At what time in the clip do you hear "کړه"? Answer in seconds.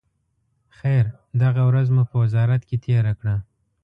3.19-3.35